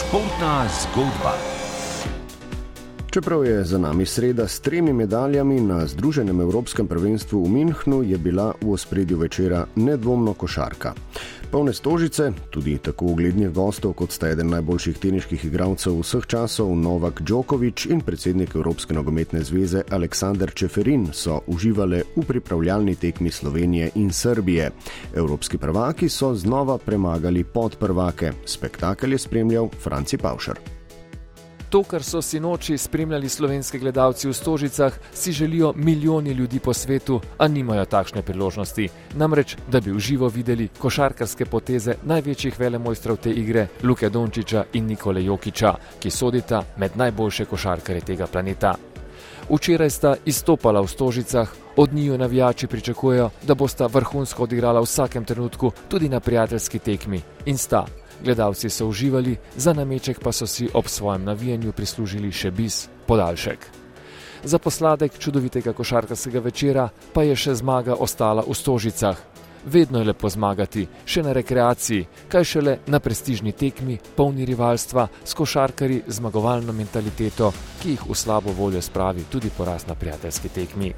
[0.00, 1.36] Športna zgodba.
[3.10, 8.18] Čeprav je za nami sreda s tremi medaljami na Združenem evropskem prvenstvu v Münchnu, je
[8.18, 10.94] bila v ospredju večera nedvomno košarka.
[11.50, 17.22] Polne stožice, tudi tako uglednih gostov, kot sta eden najboljših teniških igralcev vseh časov Novak
[17.26, 24.12] Djokovic in predsednik Evropske nogometne zveze Aleksandr Čeferin, so uživali v pripravljalni tekmi Slovenije in
[24.12, 24.70] Srbije.
[25.14, 28.32] Evropski prvaki so znova premagali podprvake.
[28.46, 30.79] Spektakel je spremljal Franci Pavšar.
[31.70, 36.74] To, kar so si noči spremljali slovenski gledalci v Stožicah, si želijo milijoni ljudi po
[36.74, 38.88] svetu, a nimajo takšne priložnosti.
[39.14, 45.24] Namreč, da bi uživo videli košarkarske poteze največjih velemojstrov te igre, Luke Dončiča in Nikole
[45.24, 48.74] Jokiča, ki sodita med najboljše košarkare tega planeta.
[49.50, 55.24] Včeraj sta izstopala v Stožicah, od njiju navijači pričakujejo, da bosta vrhunsko odigrala v vsakem
[55.24, 57.22] trenutku, tudi na prijateljski tekmi.
[57.46, 57.86] In sta
[58.24, 63.66] Gledalci so uživali, za nameček pa so si ob svojem navijanju prislužili še bis podaljšek.
[64.44, 69.16] Za posladek čudovitega košarkarskega večera pa je še zmaga ostala v Stožicah.
[69.64, 75.36] Vedno je lepo zmagati, še na rekreaciji, kaj šele na prestižni tekmi, polni rivalstva, s
[75.36, 80.94] košarkari z zmagovalno mentaliteto, ki jih v slabo voljo spravi tudi poraz na prijateljski tekmi.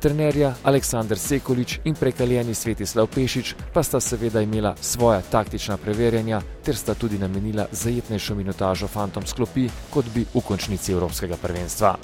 [0.00, 6.76] Trenerja Aleksandr Sekolič in prekaljeni Svetislav Pešič pa sta seveda imela svoja taktična preverjanja ter
[6.76, 11.96] sta tudi namenila zajetnejšo minutažo fantom sklopi, kot bi v končnici Evropskega prvenstva.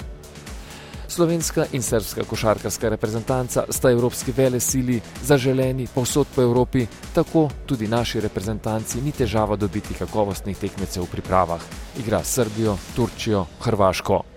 [1.07, 7.87] Slovenska in srpska košarkarska reprezentanca sta evropski vele sili zaželeni povsod po Evropi, tako tudi
[7.87, 11.61] naši reprezentanci ni težava dobiti kakovostnih tekmecev v pripravah.
[11.99, 14.34] Igra Srbijo, Turčijo, Hrvaško.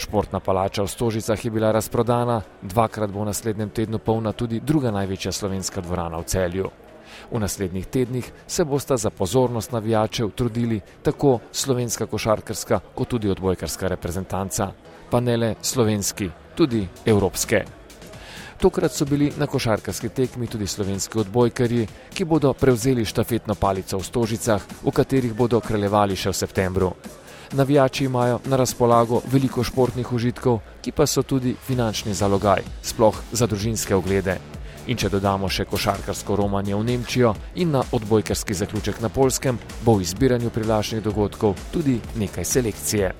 [0.00, 4.88] Športna palača v Stožicah je bila razprodana, dvakrat bo v naslednjem tednu polna tudi druga
[4.90, 6.70] največja slovenska dvorana v celju.
[7.28, 13.88] V naslednjih tednih se bosta za pozornost navijačev trudili tako slovenska košarkarska kot tudi odbojkarska
[13.88, 14.72] reprezentanca,
[15.10, 17.64] pa ne le slovenski, tudi evropske.
[18.60, 24.04] Tokrat so bili na košarkarski tekmi tudi slovenski odbojkarji, ki bodo prevzeli štafetno palico v
[24.04, 26.94] Stožicah, v katerih bodo kraljevali še v septembru.
[27.52, 33.46] Navijači imajo na razpolago veliko športnih užitkov, ki pa so tudi finančni zalogaj, sploh za
[33.46, 34.36] družinske oglede.
[34.86, 39.98] In če dodamo še košarkarsko romanje v Nemčijo in na odbojkarski zaključek na Polskem, bo
[39.98, 43.12] v izbiranju privlačnih dogodkov tudi nekaj selekcije.